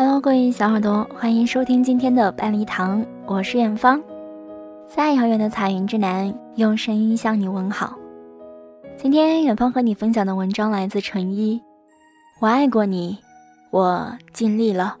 [0.00, 4.00] Hello，各位小耳朵，欢迎收听今天的半梨堂，我是远方，
[4.86, 7.98] 在遥远的彩云之南，用声音向你问好。
[8.96, 11.60] 今天远方和你分享的文章来自陈一，
[12.38, 13.18] 我爱过你，
[13.72, 14.96] 我尽力了。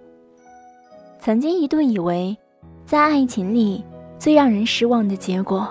[1.20, 2.36] 曾经一度以为，
[2.84, 3.84] 在爱情里
[4.18, 5.68] 最让人失望的结果，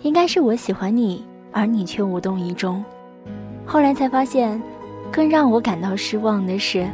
[0.00, 1.22] 应该是我喜欢你，
[1.52, 2.82] 而你却无动于衷。
[3.66, 4.58] 后来才发现。
[5.12, 6.88] 更让我感到失望的是，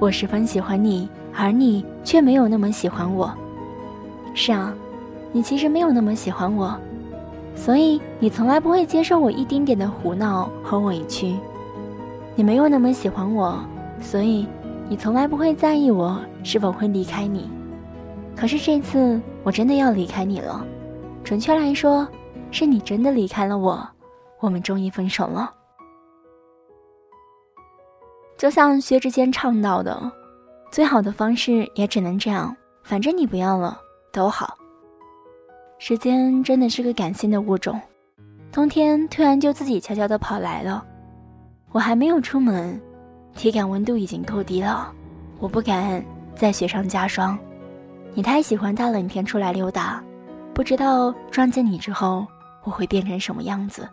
[0.00, 3.32] 我十分喜欢你，而你却没有那么喜欢我。
[4.34, 4.74] 是啊，
[5.32, 6.76] 你其实没有那么喜欢我，
[7.54, 11.34] 所以你从来不会接受我一丁点的胡闹和委屈。
[12.34, 13.58] 你没有那么喜欢我，
[14.00, 14.46] 所以
[14.88, 17.48] 你从来不会在意我是否会离开你。
[18.36, 20.66] 可是这次我真的要离开你了，
[21.22, 22.06] 准确来说，
[22.50, 23.88] 是你真的离开了我，
[24.40, 25.50] 我们终于分手了。
[28.44, 30.12] 就像薛之谦唱到的，
[30.70, 32.54] 最好的方式也只能这样。
[32.82, 33.80] 反正你不要了，
[34.12, 34.54] 都好。
[35.78, 37.80] 时间真的是个感性的物种，
[38.52, 40.84] 冬天突然就自己悄悄的跑来了。
[41.72, 42.78] 我还没有出门，
[43.34, 44.92] 体感温度已经够低了，
[45.38, 46.04] 我不敢
[46.36, 47.38] 再雪上加霜。
[48.12, 50.04] 你太喜欢大冷天出来溜达，
[50.52, 52.26] 不知道撞见你之后
[52.62, 53.88] 我会变成什么样子。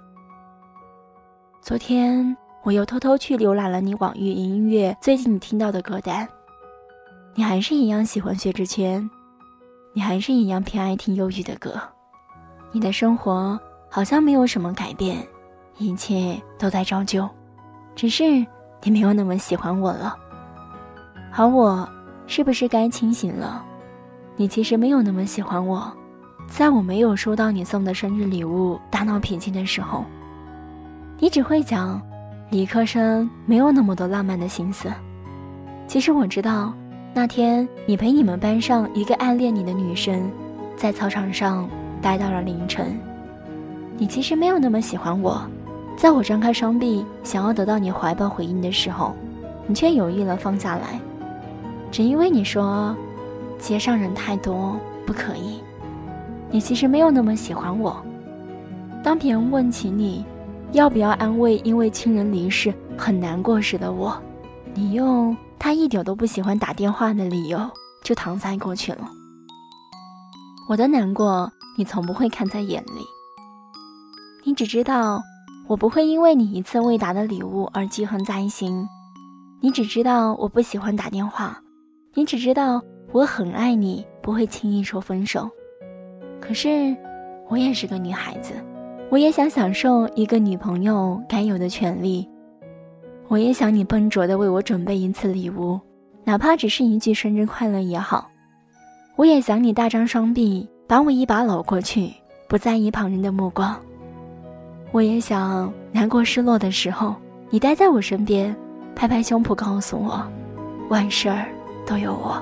[1.62, 2.36] 昨天。
[2.64, 6.28] 我又偷偷去浏览了你网易云音乐最近你听到的歌单，
[7.34, 9.09] 你还是一样喜欢薛之谦，
[9.94, 11.81] 你还是一样偏爱听忧郁的歌，
[12.72, 13.59] 你的生活
[13.90, 15.28] 好像没有什么改变，
[15.80, 17.28] 一切都在照旧，
[17.95, 18.45] 只是
[18.84, 20.16] 你没有那么喜欢我了。
[21.34, 21.90] 而我
[22.28, 23.66] 是不是该清醒了？
[24.36, 25.92] 你其实没有那么喜欢我，
[26.48, 30.06] 在我没有收到你送的生日礼物大闹脾气的时候，
[31.18, 32.00] 你只会讲。
[32.52, 34.92] 理科生没有那么多浪漫的心思。
[35.88, 36.74] 其实我知道，
[37.14, 40.30] 那天你陪你们班上一个暗恋你的女生，
[40.76, 41.66] 在操场上
[42.02, 43.00] 待到了凌晨。
[43.98, 45.42] 你其实没有那么喜欢我，
[45.96, 49.16] 在我张开双臂想要得到你怀抱回应的时候，
[49.66, 51.00] 你却犹豫了放下来，
[51.90, 52.94] 只因为你说
[53.59, 55.62] 街上人太多不可以。
[56.50, 57.96] 你其实没有那么喜欢我。
[59.02, 60.25] 当别人问起你。
[60.74, 64.18] 要不要安慰因为亲人离世很难过时的我？
[64.74, 67.59] 你用他一点都不喜欢打电话的理由
[68.04, 69.10] 就搪塞过去了。
[70.70, 73.06] 我的难过你从不会看在眼里，
[74.46, 75.22] 你只知道
[75.68, 78.88] 我不会因为你一次未达的礼物而记恨在心，
[79.60, 81.62] 你只知道我不喜欢打电话，
[82.14, 82.81] 你只知道
[83.12, 85.50] 我很爱你，不会轻易说分手。
[86.40, 86.96] 可是
[87.50, 88.54] 我也是个女孩子。
[89.12, 92.26] 我也想享受一个女朋友该有的权利，
[93.28, 95.78] 我也想你笨拙的为我准备一次礼物，
[96.24, 98.30] 哪怕只是一句生日快乐也好。
[99.18, 102.10] 我也想你大张双臂把我一把搂过去，
[102.48, 103.78] 不在意旁人的目光。
[104.94, 107.14] 我也想难过失落的时候，
[107.50, 108.56] 你待在我身边，
[108.96, 110.26] 拍拍胸脯告诉我，
[110.88, 111.50] 万事儿
[111.86, 112.42] 都有我。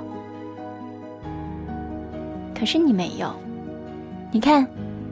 [2.54, 3.28] 可是你没有，
[4.30, 4.68] 你看。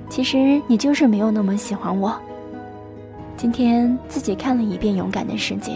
[0.09, 2.17] 其实你就是没有那么喜欢我。
[3.35, 5.73] 今天自己看了一遍《勇敢的世界》，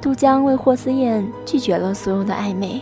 [0.00, 2.80] 杜江为霍思燕拒绝了所有的暧昧，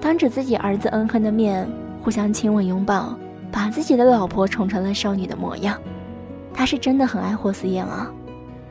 [0.00, 1.68] 当着自己儿子恩恨的面
[2.02, 3.14] 互相亲吻拥抱，
[3.52, 5.78] 把自己的老婆宠成了少女的模样。
[6.54, 8.10] 他是真的很爱霍思燕啊，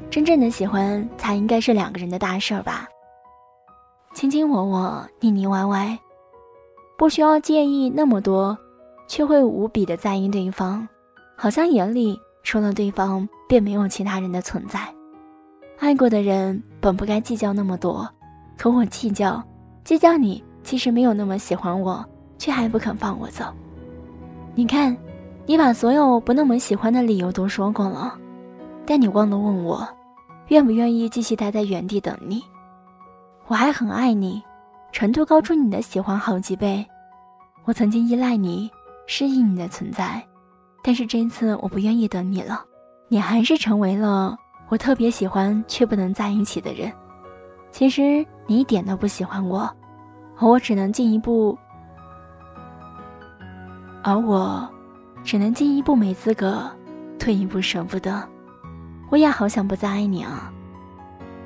[0.10, 2.88] 真正的喜欢才应该是两个人的大事儿吧。
[4.14, 6.00] 卿卿我我，腻腻歪歪，
[6.98, 8.58] 不需要介意那么多，
[9.08, 10.88] 却会无比的在意对方。
[11.40, 14.80] 好像眼里除了对方，便没有其他人的存在。
[15.78, 18.10] 爱过的人本不该计较那么多，
[18.58, 19.42] 可我计较，
[19.84, 22.04] 计较你其实没有那么喜欢我，
[22.40, 23.46] 却还不肯放我走。
[24.56, 24.98] 你看，
[25.46, 28.18] 你把所有不那么喜欢的理由都说过了，
[28.84, 29.88] 但你忘了问我，
[30.48, 32.44] 愿不愿意继续待在原地等你？
[33.46, 34.42] 我还很爱你，
[34.92, 36.84] 程度高出你的喜欢好几倍。
[37.66, 38.72] 我曾经依赖你，
[39.06, 40.26] 适应你的存在。
[40.88, 42.64] 但是这次我不愿意等你了，
[43.10, 44.38] 你还是成为了
[44.70, 46.90] 我特别喜欢却不能在一起的人。
[47.74, 49.70] 其实你一点都不喜欢我，
[50.38, 51.58] 而我只能进一步，
[54.02, 54.66] 而我
[55.26, 56.64] 只能进一步没资格，
[57.20, 58.24] 退一步舍不得。
[59.10, 60.50] 我也好想不再爱你啊！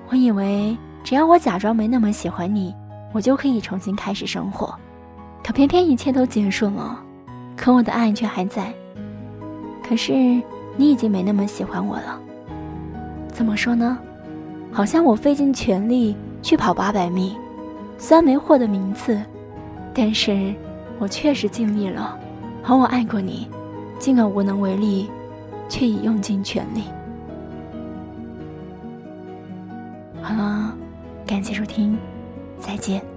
[0.10, 2.76] 我以为只要我假装没那么喜欢你，
[3.12, 4.78] 我就可以重新开始生活，
[5.44, 7.04] 可偏偏一切都结束了，
[7.58, 8.72] 可我的爱却还在。
[9.92, 12.18] 可是你已经没那么喜欢我了。
[13.28, 14.00] 怎么说呢？
[14.72, 17.36] 好像我费尽全力去跑八百米
[17.98, 19.22] 虽然没获得名次
[19.94, 20.56] 但是
[20.98, 22.18] 我确实尽力了
[22.64, 23.50] 而我爱过你
[24.00, 25.12] 尽管无能为力
[25.68, 26.84] 却已用尽全力。
[30.22, 30.74] 好了
[31.28, 31.98] 感谢收听
[32.58, 33.11] 再见。